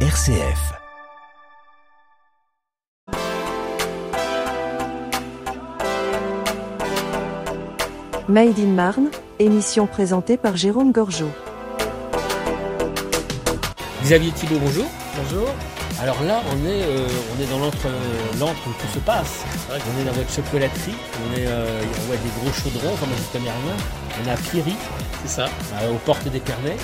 [0.00, 0.76] RCF.
[8.28, 11.30] Made in Marne, émission présentée par Jérôme Gorgeau.
[14.02, 14.86] Xavier Thibault, bonjour.
[15.16, 15.48] Bonjour.
[16.02, 17.06] Alors là, on est, euh,
[17.36, 17.86] on est dans l'entre,
[18.38, 19.44] l'entre où tout se passe.
[19.70, 20.94] On est dans votre chocolaterie.
[21.24, 23.48] On, est, euh, on voit des gros chaudrons, comme on dit.
[24.22, 24.74] On est à Pierry,
[25.24, 25.46] C'est ça.
[25.80, 26.76] euh, aux portes des Pernets.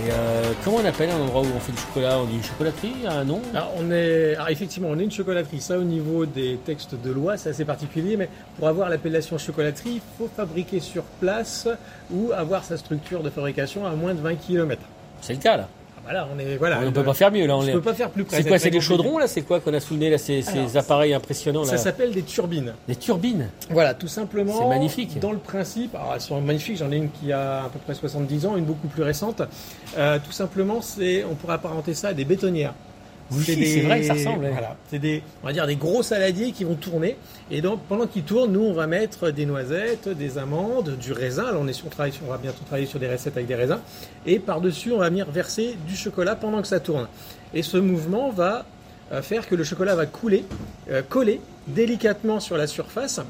[0.00, 2.18] Et euh, comment on appelle un endroit où on fait du chocolat?
[2.18, 3.42] On dit une chocolaterie, un nom?
[3.52, 5.60] Alors, on est, alors, effectivement, on est une chocolaterie.
[5.60, 8.16] Ça, au niveau des textes de loi, c'est assez particulier.
[8.16, 11.68] Mais pour avoir l'appellation chocolaterie, il faut fabriquer sur place
[12.10, 14.80] ou avoir sa structure de fabrication à moins de 20 km.
[15.20, 15.68] C'est le cas là.
[16.02, 16.78] Ah, voilà, on est, voilà.
[16.80, 17.56] on ne peut pas faire mieux là.
[17.56, 18.38] On est- peux pas faire plus près.
[18.38, 21.14] C'est quoi C'est des chaudrons là C'est quoi qu'on a soulevé là Ces, ces appareils
[21.14, 22.74] impressionnants Ça s'appelle des turbines.
[22.88, 23.48] Des turbines.
[23.70, 24.58] Voilà, tout simplement.
[24.58, 25.18] C'est magnifique.
[25.20, 27.94] Dans le principe, alors elles sont magnifiques, j'en ai une qui a à peu près
[27.94, 29.42] 70 ans, une beaucoup plus récente.
[29.98, 32.74] Euh, tout simplement, c'est, on pourrait apparenter ça à des bétonnières.
[33.32, 34.48] Oui, c'est vrai que ça ressemble.
[34.48, 37.16] Voilà, c'est des, on va dire des gros saladiers qui vont tourner.
[37.50, 41.44] Et donc, pendant qu'ils tournent, nous, on va mettre des noisettes, des amandes, du raisin.
[41.52, 43.54] Là, on est sur, on travaille on va bientôt travailler sur des recettes avec des
[43.54, 43.80] raisins.
[44.26, 47.08] Et par-dessus, on va venir verser du chocolat pendant que ça tourne.
[47.54, 48.64] Et ce mouvement va
[49.12, 50.44] euh, faire que le chocolat va couler,
[50.90, 53.20] euh, coller délicatement sur la surface.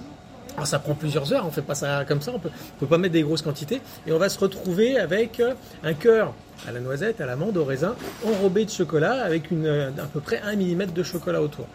[0.56, 2.87] Alors ça prend plusieurs heures, on fait pas ça comme ça, on peut, on peut
[2.87, 3.81] pas mettre des grosses quantités.
[4.06, 6.34] Et on va se retrouver avec euh, un cœur
[6.69, 7.95] à la noisette, à l'amande, au raisin,
[8.27, 11.67] enrobé de chocolat avec une, euh, à peu près 1 mm de chocolat autour.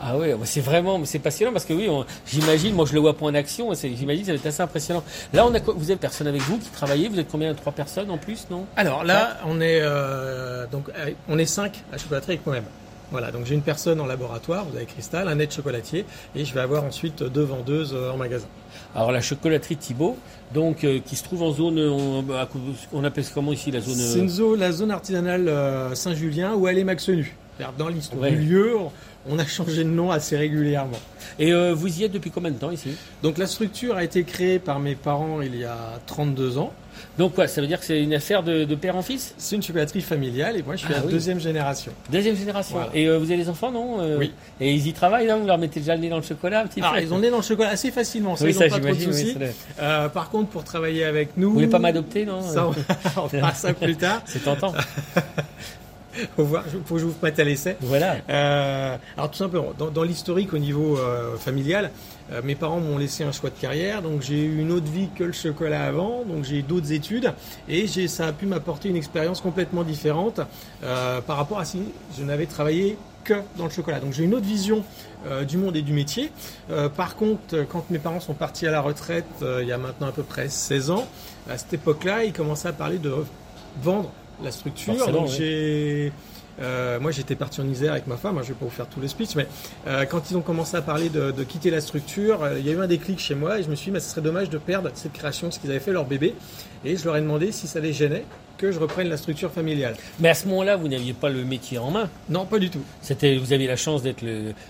[0.00, 1.88] Ah ouais, c'est vraiment, c'est passionnant parce que oui,
[2.24, 5.02] j'imagine, moi je le vois pas en action, j'imagine que ça va être assez impressionnant.
[5.32, 8.10] Là, on a, vous êtes personne avec vous qui travaillez, vous êtes combien Trois personnes
[8.10, 8.66] en plus, non?
[8.76, 12.64] Alors là, on est euh, donc euh, on est 5 à chocolaterie avec moi-même.
[13.10, 16.04] Voilà, donc j'ai une personne en laboratoire, vous avez Cristal, un aide chocolatier,
[16.36, 18.46] et je vais avoir ensuite deux vendeuses euh, en magasin.
[18.94, 20.18] Alors la chocolaterie Thibault,
[20.52, 22.58] donc euh, qui se trouve en zone, on, cou-
[22.92, 26.68] on appelle comment ici la zone C'est une zone, la zone artisanale euh, Saint-Julien où
[26.68, 27.34] elle est Maxenu.
[27.76, 28.30] Dans l'histoire Ouais.
[28.30, 28.74] du lieu,
[29.28, 30.98] on- a changé de nom assez régulièrement.
[31.38, 32.96] Et euh, vous y êtes depuis combien de temps ici?
[33.22, 36.72] Donc la structure a été créée par mes parents il y a 32 ans.
[37.18, 39.34] Donc quoi, ça veut dire que c'est une affaire de, de père en fils?
[39.38, 41.12] C'est une chocolaterie familiale et moi je suis Ah la oui.
[41.12, 41.92] deuxième génération.
[42.10, 42.76] Deuxième génération.
[42.76, 42.90] Voilà.
[42.94, 44.32] Et euh, vous avez des enfants, non Euh, Oui.
[44.60, 46.66] Et ils y travaillent, là Vous leur mettez déjà le nez dans le chocolat un
[46.66, 47.02] petit Alors peu?
[47.02, 49.12] ils ont né dans le chocolat assez facilement, ça Oui, ils ça pas trop de
[49.12, 49.36] oui,
[49.80, 51.48] Euh, par contre pour travailler avec nous...
[51.48, 52.40] Vous voulez pas m'adopter, non?
[52.42, 54.22] ça, on, fera ça plus tard.
[54.26, 54.72] C'est tentant.
[56.36, 57.76] Faut voir, faut que je vous mette à l'essai.
[57.80, 58.16] voilà.
[58.28, 61.90] Euh, alors tout simplement, dans, dans l'historique au niveau euh, familial,
[62.32, 65.08] euh, mes parents m'ont laissé un choix de carrière, donc j'ai eu une autre vie
[65.14, 67.32] que le chocolat avant, donc j'ai eu d'autres études
[67.68, 70.40] et j'ai, ça a pu m'apporter une expérience complètement différente
[70.80, 71.82] par rapport à si
[72.18, 74.00] je n'avais travaillé que dans le chocolat.
[74.00, 74.84] Donc j'ai une autre vision
[75.26, 76.32] euh, du monde et du métier.
[76.70, 79.78] Euh, par contre, quand mes parents sont partis à la retraite euh, il y a
[79.78, 81.06] maintenant à peu près 16 ans,
[81.48, 83.12] à cette époque-là, ils commençaient à parler de
[83.82, 84.10] vendre
[84.42, 84.94] la structure.
[84.96, 85.34] Forcément, Donc oui.
[85.38, 86.12] j'ai
[86.60, 88.36] euh, moi, j'étais parti en Isère avec ma femme.
[88.38, 89.46] hein, je vais pas vous faire tous les speeches, mais
[89.86, 92.70] euh, quand ils ont commencé à parler de, de quitter la structure, euh, il y
[92.70, 94.50] a eu un déclic chez moi et je me suis dit, bah, ce serait dommage
[94.50, 96.34] de perdre cette création, ce qu'ils avaient fait leur bébé.
[96.84, 98.24] Et je leur ai demandé si ça les gênait
[98.58, 99.96] que je reprenne la structure familiale.
[100.20, 102.10] Mais à ce moment-là, vous n'aviez pas le métier en main.
[102.28, 102.82] Non, pas du tout.
[103.00, 104.22] C'était, vous aviez la chance d'être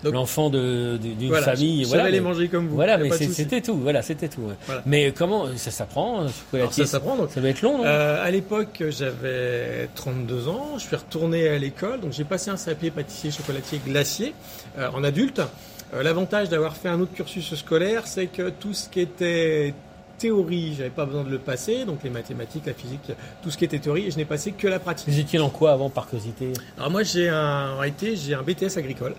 [0.04, 1.82] l'enfant d'une Voilà, famille.
[1.82, 2.76] je voilà, savais les mais- manger comme vous.
[2.76, 3.74] Voilà, mais c'était tout.
[3.76, 4.42] Voilà, c'était tout.
[4.66, 4.82] Voilà.
[4.86, 7.16] Mais comment ça s'apprend chocolatier ça s'apprend.
[7.28, 7.84] Ça doit être long, non?
[7.86, 10.72] Euh, à l'époque, j'avais 32 ans.
[10.76, 14.34] Je suis retourné à l'école, donc j'ai passé un CAP pâtissier, chocolatier, glacier
[14.78, 15.40] euh, en adulte.
[15.94, 19.72] Euh, L'avantage d'avoir fait un autre cursus scolaire, c'est que tout ce qui était
[20.18, 23.12] théorie, j'avais pas besoin de le passer, donc les mathématiques, la physique,
[23.42, 25.08] tout ce qui était théorie, et je n'ai passé que la pratique.
[25.08, 26.52] Vous étiez dans quoi avant, par curiosité?
[26.76, 29.14] Alors moi, j'ai un, en réalité, j'ai un BTS agricole.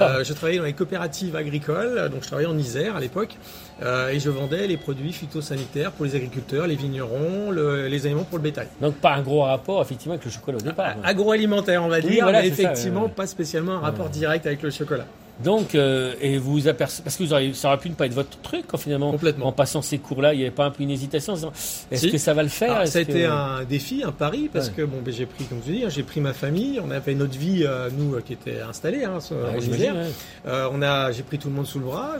[0.00, 3.36] Euh, je travaillais dans les coopératives agricoles, donc je travaillais en Isère à l'époque,
[3.82, 8.24] euh, et je vendais les produits phytosanitaires pour les agriculteurs, les vignerons, le- les aliments
[8.24, 8.68] pour le bétail.
[8.80, 10.96] Donc pas un gros rapport effectivement avec le chocolat au départ.
[10.96, 11.02] ouais.
[11.04, 14.62] Agroalimentaire, on va Oui, dire, voilà, mais ça, effectivement, pas spécialement un rapport direct avec
[14.62, 15.06] le chocolat.
[15.44, 18.06] Donc euh, et vous vous apercevez parce que vous auriez, ça aurait pu ne pas
[18.06, 19.10] être votre truc quand finalement.
[19.10, 19.46] Complètement.
[19.48, 21.52] En passant ces cours-là, il n'y avait pas un peu une hésitation en disant,
[21.90, 22.10] Est-ce Si.
[22.12, 22.70] que ça va le faire?
[22.72, 24.72] Alors, Est-ce ça a que- été un défi, un pari, parce Ouais.
[24.78, 27.14] que bon, ben, j'ai pris, comme je dis, hein, j'ai pris ma famille, on avait
[27.14, 30.06] notre vie, euh, nous, euh, qui était installée hein, Ouais, en ouais.
[30.46, 32.12] Euh, on a, j'ai pris tout le monde sous le bras.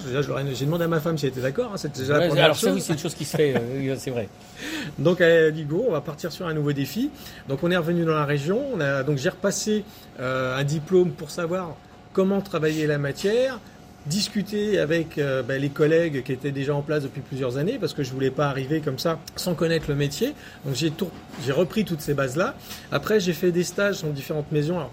[0.52, 1.70] J'ai demandé à ma femme si elle était d'accord.
[1.72, 2.74] hein, c'était déjà la première alors ça, chose.
[2.76, 4.28] oui, c'est une chose qui se fait, euh, c'est vrai.
[4.98, 7.10] Donc elle a dit go, on va partir sur un nouveau défi.
[7.48, 8.60] Donc on est revenu dans la région.
[8.74, 9.84] On a, donc j'ai repassé
[10.20, 11.74] un diplôme pour savoir
[12.16, 13.60] comment travailler la matière,
[14.06, 17.92] discuter avec euh, ben, les collègues qui étaient déjà en place depuis plusieurs années parce
[17.92, 20.32] que je voulais pas arriver comme ça sans connaître le métier.
[20.64, 22.54] Donc j'ai repris toutes ces bases là.
[22.90, 24.78] Après j'ai fait des stages dans différentes maisons.
[24.78, 24.92] Alors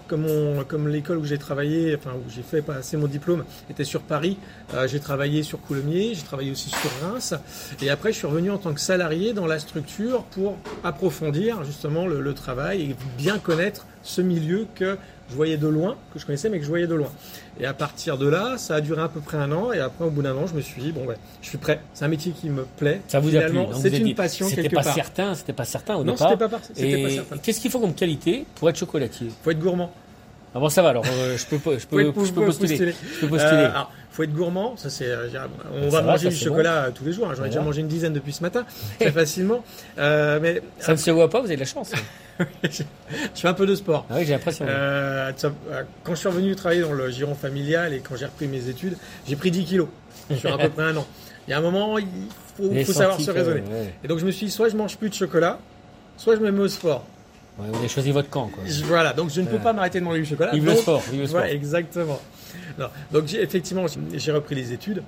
[0.68, 4.36] comme l'école où j'ai travaillé, enfin où j'ai fait passer mon diplôme était sur Paris,
[4.74, 7.32] euh, j'ai travaillé sur Coulommiers, j'ai travaillé aussi sur Reims.
[7.80, 12.06] Et après je suis revenu en tant que salarié dans la structure pour approfondir justement
[12.06, 14.96] le travail et bien connaître ce milieu que
[15.30, 17.10] je voyais de loin, que je connaissais mais que je voyais de loin.
[17.58, 20.04] Et à partir de là, ça a duré à peu près un an et après
[20.04, 21.80] au bout d'un an, je me suis dit bon ouais, je suis prêt.
[21.94, 23.00] C'est un métier qui me plaît.
[23.08, 24.94] Ça vous a plu C'est une dit, passion C'était quelque pas part.
[24.94, 26.30] certain, c'était pas certain au Non, départ.
[26.30, 27.36] c'était pas, c'était pas certain.
[27.38, 29.28] qu'est-ce qu'il faut comme qualité pour être chocolatier?
[29.42, 29.90] Faut être gourmand.
[30.56, 30.90] Ah bon, ça va.
[30.90, 32.76] Alors, euh, je peux, pas- je Faut peux, être- je peux faut postuler.
[32.76, 33.54] Je peux postuler.
[33.62, 35.08] Euh, alors, faut être gourmand, ça c'est.
[35.08, 35.28] euh,
[35.74, 37.28] on Ça va va, manger du chocolat tous les jours.
[37.28, 37.34] hein.
[37.36, 38.64] J'en ai déjà mangé une dizaine depuis ce matin,
[39.00, 39.64] très facilement.
[39.98, 41.40] Euh, mais ça ne se voit pas.
[41.40, 41.90] Vous avez de la chance.
[42.62, 42.82] je
[43.34, 44.06] fais un peu de sport.
[44.08, 44.66] Ah oui, j'ai l'impression.
[44.68, 45.32] Euh,
[46.04, 48.96] quand je suis revenu travailler dans le giron familial et quand j'ai repris mes études,
[49.26, 49.88] j'ai pris 10 kilos
[50.38, 51.06] sur à peu près un an.
[51.48, 52.06] Il y a un moment, il
[52.84, 53.62] faut, savoir se raisonner.
[53.62, 53.94] ouais.
[54.04, 55.58] Et donc je me suis dit, soit je mange plus de chocolat,
[56.16, 57.04] soit je me mets au sport.
[57.58, 58.48] Ouais, vous avez choisi votre camp.
[58.48, 58.64] Quoi.
[58.86, 60.50] Voilà, donc je ne peux pas m'arrêter de manger du chocolat.
[60.52, 61.02] Vive le Donc- sport.
[61.10, 61.40] Vive le sport.
[61.42, 62.20] Ouais, exactement.
[62.78, 62.86] Non.
[63.12, 63.84] Donc effectivement,
[64.14, 65.02] j'ai- repris les études.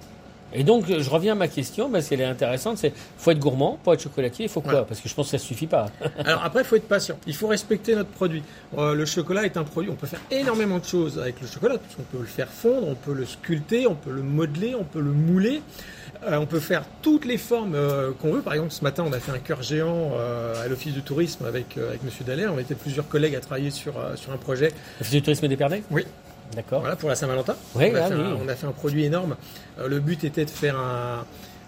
[0.52, 2.78] Et donc, je reviens à ma question, parce qu'elle est intéressante.
[2.78, 4.70] C'est, faut être gourmand, pour être chocolatier, il faut quoi?
[4.70, 4.87] Voilà.
[4.87, 5.87] Parce que je pense que ça suffit pas.
[6.25, 7.19] Alors après, il faut être patient.
[7.26, 8.44] Il faut respecter notre produit.
[8.78, 9.90] Euh, le chocolat est un produit.
[9.90, 11.78] On peut faire énormément de choses avec le chocolat.
[11.78, 14.84] Parce qu'on peut le faire fondre, on peut le sculpter, on peut le modeler, on
[14.84, 15.62] peut le mouler.
[16.25, 18.41] Euh, on peut faire toutes les formes euh, qu'on veut.
[18.41, 21.45] Par exemple, ce matin, on a fait un cœur géant euh, à l'office du tourisme
[21.47, 22.53] avec avec Monsieur Dallaire.
[22.55, 24.73] On était plusieurs collègues à travailler sur sur un projet.
[25.01, 26.05] L'office du tourisme d'Épernay Oui.
[26.55, 26.81] D'accord.
[26.81, 27.57] Voilà pour la Saint-Valentin.
[27.75, 28.21] Oui, on, a ah fait oui.
[28.21, 29.37] un, on a fait un produit énorme.
[29.85, 31.25] Le but était de faire un,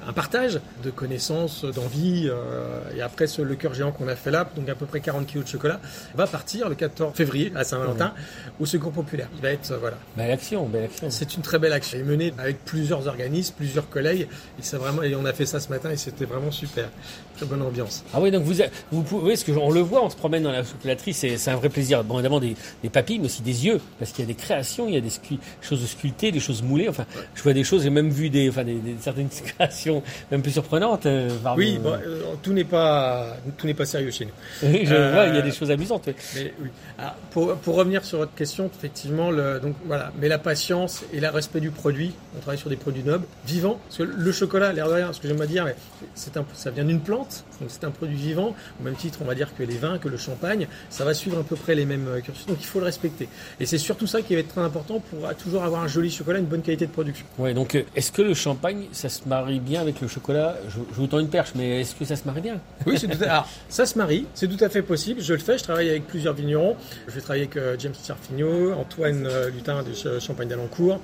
[0.07, 2.29] un partage de connaissances, d'envie.
[2.29, 5.01] euh, et après, ce- le cœur géant qu'on a fait là, donc à peu près
[5.01, 5.81] 40 kilos de chocolat,
[6.15, 8.15] va partir le 14 février à Saint-Valentin
[8.61, 9.29] au Secours Populaire.
[9.37, 9.99] Il va être, euh, voilà.
[10.17, 11.11] Belle action, belle action.
[11.11, 11.99] C'est une très belle action.
[11.99, 14.23] Elle est menée avec plusieurs organismes, plusieurs collègues.
[14.59, 16.89] Et, c'est vraiment, et on a fait ça ce matin et c'était vraiment super.
[17.37, 18.03] Très bonne ambiance.
[18.13, 18.55] Ah oui, donc vous,
[18.91, 21.51] vous pouvez, parce que on le voit, on se promène dans la chocolaterie, c'est c'est
[21.53, 22.03] un vrai plaisir.
[22.03, 24.89] Bon, évidemment des, des papilles, mais aussi des yeux, parce qu'il y a des créations,
[24.89, 25.13] il y a des
[25.61, 26.89] choses sculptées, des choses moulées.
[26.89, 27.05] Enfin,
[27.37, 29.88] je vois des choses, j'ai même vu des, enfin, des, des- certaines créations
[30.31, 31.07] même plus surprenantes.
[31.07, 34.33] euh, parmi- Oui, bon, euh, tout n'est pas, tout n'est pas sérieux chez nous.
[34.85, 36.09] Je Euh, vois, il y a des choses amusantes.
[36.35, 36.69] Mais oui.
[36.99, 41.21] Alors, pour, pour revenir sur votre question, effectivement, le, donc voilà, mais la patience et
[41.21, 42.13] le respect du produit.
[42.37, 43.79] On travaille sur des produits nobles, vivants.
[43.87, 45.67] Parce que le chocolat, l'air de rien, ce que j'aime à dire,
[46.15, 48.55] c'est un, ça vient d'une plante, donc c'est un produit vivant.
[48.81, 51.39] Au même titre, on va dire que les vins, que le champagne, ça va suivre
[51.39, 52.47] à peu près les mêmes euh, cursus.
[52.47, 53.29] Donc il faut le respecter.
[53.61, 56.11] Et c'est surtout ça qui va être très important pour euh, toujours avoir un joli
[56.11, 57.27] chocolat, une bonne qualité de production.
[57.39, 60.75] Ouais, donc euh, est-ce que le champagne, ça se marie bien avec le chocolat je,
[60.93, 62.61] je vous tends une perche, mais est-ce que ça se marie bien?
[62.87, 63.27] Oui, c'est tout à...
[63.31, 65.21] Alors, ça se marie, c'est tout à fait possible.
[65.21, 66.77] Je le fais, je travaille avec plusieurs vignerons.
[67.07, 71.01] Je vais travailler avec euh, James Sarfigno, Antoine euh, Lutin de Ch- Champagne d'Alencourt,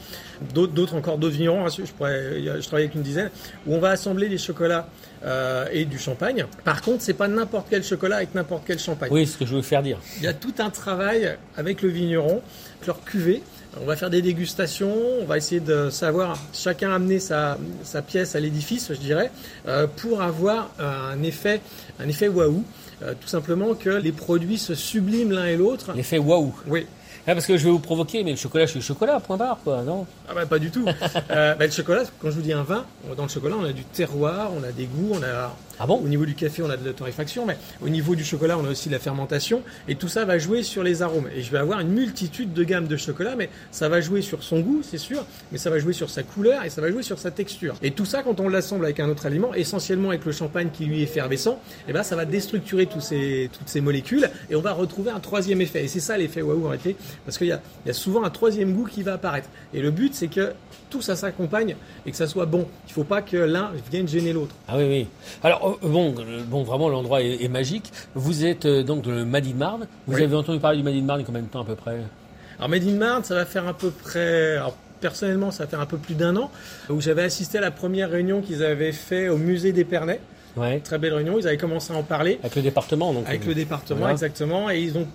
[0.52, 1.66] d'autres, encore, d'autres vignerons.
[1.66, 3.30] hein, Je, pourrais, je travaille avec une dizaine,
[3.66, 4.88] où on va assembler les chocolats
[5.24, 6.44] euh, et du champagne.
[6.64, 9.08] Par contre, c'est pas n'importe quel chocolat avec n'importe quel champagne.
[9.12, 9.98] Oui, c'est ce que je veux faire dire.
[10.18, 12.42] Il y a tout un travail avec le vigneron,
[12.86, 13.42] leur cuvée.
[13.80, 18.36] On va faire des dégustations, on va essayer de savoir, chacun amener sa, sa pièce
[18.36, 19.30] à l'édifice, je dirais,
[19.66, 21.60] euh, pour avoir un effet,
[21.98, 22.62] un effet waouh.
[23.02, 25.92] Euh, tout simplement que les produits se subliment l'un et l'autre.
[25.94, 26.54] L'effet waouh.
[26.66, 26.86] Oui.
[27.26, 29.36] Ah, parce que je vais vous provoquer, mais le chocolat, je suis le chocolat, point
[29.36, 30.06] barre, quoi, non?
[30.28, 30.84] Ah bah pas du tout.
[31.30, 32.84] euh, bah, le chocolat, quand je vous dis un vin,
[33.16, 35.96] dans le chocolat, on a du terroir, on a des goûts, on a Ah bon?
[35.96, 38.64] Au niveau du café, on a de la torréfaction, mais au niveau du chocolat, on
[38.64, 39.62] a aussi de la fermentation.
[39.88, 41.28] Et tout ça va jouer sur les arômes.
[41.34, 44.42] Et je vais avoir une multitude de gammes de chocolat, mais ça va jouer sur
[44.42, 47.02] son goût, c'est sûr, mais ça va jouer sur sa couleur et ça va jouer
[47.02, 47.74] sur sa texture.
[47.82, 50.84] Et tout ça, quand on l'assemble avec un autre aliment, essentiellement avec le champagne qui
[50.86, 54.60] lui est effervescent, et ben ça va déstructurer tous ces, toutes ces molécules et on
[54.60, 55.84] va retrouver un troisième effet.
[55.84, 58.24] Et c'est ça l'effet waouh en réalité, parce qu'il y a, il y a souvent
[58.24, 59.48] un troisième goût qui va apparaître.
[59.72, 60.52] Et le but, c'est que
[60.90, 61.76] tout ça s'accompagne
[62.06, 62.66] et que ça soit bon.
[62.86, 64.54] Il ne faut pas que l'un vienne gêner l'autre.
[64.68, 65.06] Ah oui, oui.
[65.42, 67.92] Alors, euh, bon, euh, bon vraiment, l'endroit est, est magique.
[68.14, 69.86] Vous êtes euh, donc de le Madi de Marne.
[70.06, 70.22] Vous Oui.
[70.22, 71.74] avez entendu parler du Madi de Marne il y a combien de temps à peu
[71.74, 71.98] près?
[72.58, 74.56] Alors Made in Marne, ça va faire à peu près.
[74.56, 76.50] Alors, personnellement, ça va faire un peu plus d'un an
[76.88, 80.20] où j'avais assisté à la première réunion qu'ils avaient fait au musée d'Épernay.
[80.56, 80.78] Ouais.
[80.80, 81.36] Très belle réunion.
[81.38, 83.26] Ils avaient commencé à en parler Avec le département, donc.
[83.26, 84.12] avec le département voilà.
[84.12, 85.06] exactement et ils ont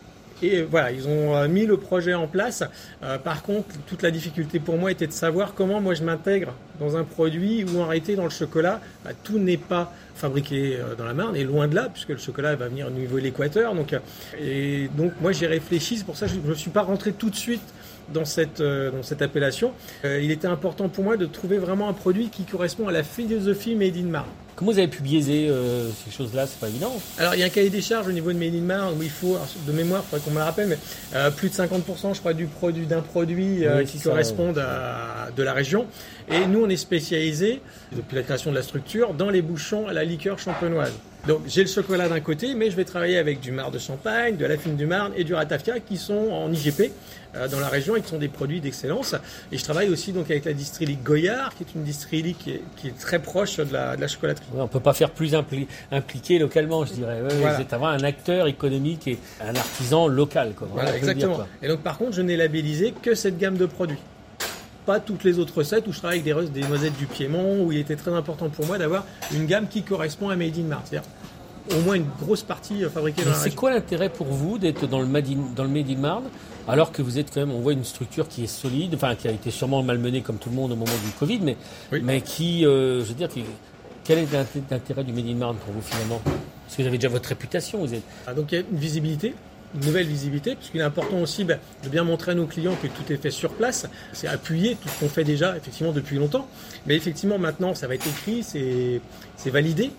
[0.42, 2.64] et voilà, ils ont euh, mis le projet en place.
[3.04, 6.54] Euh, par contre, toute la difficulté pour moi était de savoir comment moi je m'intègre
[6.80, 10.96] dans un produit où en réalité dans le chocolat, bah, tout n'est pas fabriqué euh,
[10.96, 13.24] dans la Marne et loin de là puisque le chocolat va venir au niveau de
[13.24, 13.76] l'équateur.
[13.76, 13.96] Donc
[14.40, 17.30] et donc moi j'ai réfléchi, c'est pour ça que je ne suis pas rentré tout
[17.30, 17.62] de suite
[18.14, 19.72] dans cette, euh, dans cette appellation.
[20.06, 23.04] Euh, il était important pour moi de trouver vraiment un produit qui correspond à la
[23.04, 24.30] philosophie Made in Marne.
[24.60, 26.46] Comment vous avez pu biaiser euh, ces choses-là?
[26.46, 26.94] C'est pas évident.
[27.18, 29.02] Alors il y a un cahier des charges au niveau de Made in Marne où
[29.02, 30.78] il faut, de mémoire, il faudrait qu'on me le rappelle, mais
[31.16, 35.30] euh, plus de 50% je crois du produit d'un produit euh, Oui, qui correspondent à
[35.34, 35.86] de la région.
[36.30, 37.62] Et nous on est spécialisé
[37.96, 40.92] depuis la création de la structure dans les bouchons à la liqueur champenoise.
[41.28, 44.38] Donc j'ai le chocolat d'un côté, mais je vais travailler avec du marc de Champagne,
[44.38, 46.92] de la fine du Marne et du ratafia qui sont en IGP
[47.36, 49.16] euh, dans la région et qui sont des produits d'excellence.
[49.52, 52.62] Et je travaille aussi donc avec la distillerie Goyard, qui est une distillerie qui est,
[52.78, 54.46] qui est très proche de la, de la chocolaterie.
[54.54, 57.22] Ouais, on peut pas faire plus impli- impliqué localement, je dirais.
[57.22, 57.58] Ouais, Voilà.
[57.58, 60.54] C'est avoir un acteur économique et un artisan local.
[60.56, 60.70] Quoi.
[60.72, 61.36] Voilà, dire, exactement.
[61.36, 61.48] quoi.
[61.62, 64.00] et donc par contre, je n'ai labellisé que cette gamme de produits.
[64.90, 67.78] Pas toutes les autres recettes où je travaille avec des, noisettes du Piémont, où il
[67.78, 70.90] était très important pour moi d'avoir une gamme qui correspond à Made in Mars.
[70.90, 71.08] C'est-à-dire
[71.78, 74.58] au moins une grosse partie euh, fabriquée dans Mais la c'est quoi l'intérêt pour vous
[74.58, 76.24] d'être dans le Made in, dans le Made in Marne
[76.68, 79.28] alors que vous êtes quand même, on voit une structure qui est solide, enfin qui
[79.28, 81.56] a été sûrement malmenée comme tout le monde au moment du Covid, mais,
[81.92, 82.02] Oui.
[82.04, 83.44] mais qui, euh, je veux dire, qui-
[84.04, 86.20] quel est l'inté- l'intérêt du Made in Marne pour vous finalement?
[86.26, 88.02] Parce que vous avez déjà votre réputation, vous êtes.
[88.26, 89.36] Ah, donc il y a une visibilité,
[89.76, 92.88] une nouvelle visibilité, puisqu'il est important aussi ben, de bien montrer à nos clients que
[92.88, 93.88] tout est fait sur place.
[94.14, 96.48] C'est appuyer tout ce qu'on fait déjà, effectivement, depuis longtemps.
[96.88, 99.92] Mais effectivement, maintenant, ça va être écrit, c'est validé.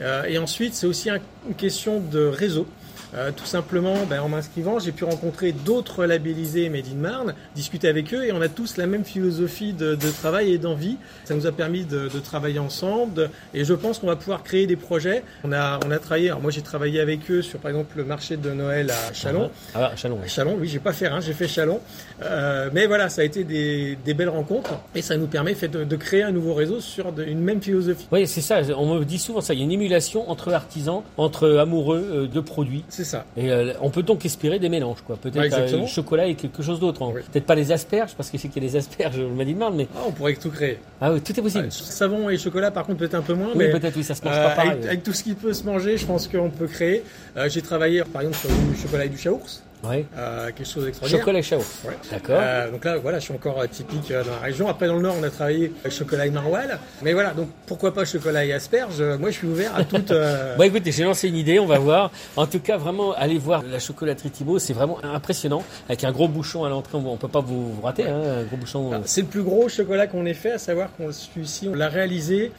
[0.00, 2.66] Euh, et ensuite, c'est aussi un- une question de réseau.
[3.14, 7.88] Euh, tout simplement, ben, en m'inscrivant, j'ai pu rencontrer d'autres labellisés Made in Marne, discuter
[7.88, 10.96] avec eux, et on a tous la même philosophie de, de travail et d'envie.
[11.24, 14.66] Ça nous a permis de, de travailler ensemble, et je pense qu'on va pouvoir créer
[14.66, 15.22] des projets.
[15.44, 18.04] On a, on a travaillé, alors moi j'ai travaillé avec eux sur par exemple le
[18.04, 19.50] marché de Noël à Chalon.
[19.74, 20.18] Ah, ah, Chalon.
[20.22, 21.80] À Chalon, oui, j'ai pas fait, hein, j'ai fait Chalon.
[22.22, 25.68] Euh, mais voilà, ça a été des, des belles rencontres, et ça nous permet fait,
[25.68, 28.06] de, de créer un nouveau réseau sur une même philosophie.
[28.10, 28.60] Oui, c'est ça.
[28.76, 29.54] On me dit souvent ça.
[29.54, 32.84] Il y a une émulation entre artisans, entre amoureux euh, de produits.
[32.88, 33.24] C'est ça.
[33.36, 35.16] Et euh, on peut donc espérer des mélanges, quoi.
[35.16, 37.02] Peut-être Ouais, euh, chocolat et quelque chose d'autre.
[37.02, 37.10] hein.
[37.14, 37.22] Oui.
[37.32, 39.54] Peut-être pas les asperges, parce que c'est qu'il y a les asperges au Made in
[39.54, 40.78] Marne, mais Ah, on pourrait tout créer.
[41.00, 41.70] ah oui, tout est possible.
[41.72, 43.48] Savon et chocolat, par contre, peut-être un peu moins.
[43.48, 44.70] oui, mais peut-être oui, ça se mange Euh, pas pareil.
[44.70, 47.02] avec, avec tout ce qui peut se manger, je pense qu'on peut créer.
[47.36, 50.04] Euh, j'ai travaillé par exemple sur du chocolat et du chaours, Ouais.
[50.16, 51.20] euh, quelque chose d'extraordinaire.
[51.44, 51.66] Chocolat.
[51.84, 51.96] Ouais.
[52.10, 52.38] D'accord.
[52.40, 54.68] Euh, donc là, voilà, je suis encore euh, typique euh, dans la région.
[54.68, 56.76] Après, dans le Nord, on a travaillé avec chocolat et maroilles.
[57.02, 59.00] Mais voilà, donc pourquoi pas chocolat et asperges?
[59.20, 60.10] Moi, je suis ouvert à toute.
[60.10, 62.10] euh, Bon, écoutez, j'ai lancé une idée, on va voir.
[62.36, 65.62] En tout cas, vraiment, allez voir la chocolaterie Thibault, c'est vraiment impressionnant.
[65.88, 68.42] Avec un gros bouchon à l'entrée, on on peut pas vous, vous rater, hein, un
[68.44, 68.90] gros bouchon.
[68.94, 71.88] Ah, C'est le plus gros chocolat qu'on ait fait, à savoir qu'on celui-ci, on l'a
[71.88, 72.50] réalisé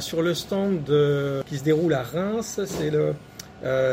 [0.00, 2.60] sur le stand de- qui se déroule à Reims.
[2.64, 3.12] C'est le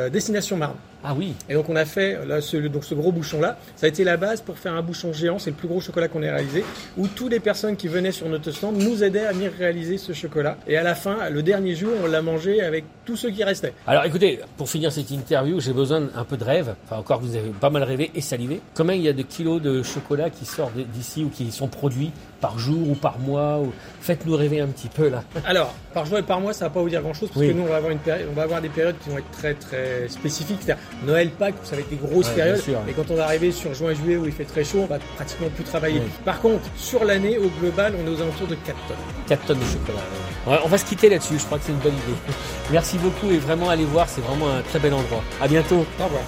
[0.09, 0.75] Destination Marne.
[1.03, 3.87] Ah oui, Et donc on a fait là, ce, donc ce gros bouchon là, ça
[3.87, 6.21] a été la base pour faire un bouchon géant, c'est le plus gros chocolat qu'on
[6.21, 6.63] ait réalisé,
[6.97, 10.13] où toutes les personnes qui venaient sur notre stand nous aidaient à venir réaliser ce
[10.13, 10.57] chocolat.
[10.67, 13.73] Et à la fin, le dernier jour, on l'a mangé avec tous ceux qui restaient.
[13.87, 16.75] Alors écoutez, pour finir cette interview, j'ai besoin d'un peu de rêve.
[16.85, 18.61] Enfin encore, vous avez pas mal rêvé et salivé.
[18.75, 22.11] Combien il y a de kilos de chocolat qui sortent d'ici ou qui sont produits
[22.39, 23.71] par jour ou par mois ou...
[24.01, 25.23] Faites-nous rêver un petit peu là.
[25.45, 27.49] Alors, par jour et par mois, ça va pas vous dire grand chose parce Oui.
[27.49, 29.29] que nous, on va avoir une période, on va avoir des périodes qui vont être
[29.31, 30.57] très très spécifiques.
[30.61, 32.61] C'est-à-dire Noël, Pâques, ça va être des grosses Ouais, périodes.
[32.87, 34.99] Et quand on va arriver sur juin, juillet où il fait très chaud, on va
[35.15, 36.01] pratiquement plus travailler.
[36.23, 38.97] Par contre, sur l'année, au global, on est aux alentours de 4 tonnes.
[39.27, 40.61] 4 tonnes de chocolat.
[40.63, 42.17] on va se quitter là-dessus, je crois que c'est une bonne idée.
[42.71, 45.23] Merci beaucoup et vraiment allez voir, c'est vraiment un très bel endroit.
[45.41, 45.85] À bientôt.
[45.99, 46.23] Au revoir.